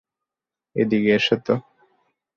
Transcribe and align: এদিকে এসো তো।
এদিকে 0.75 1.09
এসো 1.17 1.35
তো। 1.45 1.53